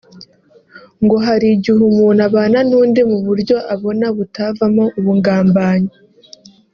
ngo 1.03 1.15
hari 1.25 1.47
igihe 1.55 1.81
umuntu 1.91 2.19
abana 2.29 2.57
n’undi 2.69 3.01
mu 3.11 3.19
buryo 3.25 3.57
abona 3.73 4.05
butavamo 4.17 4.83
ubungambanyi 4.99 5.93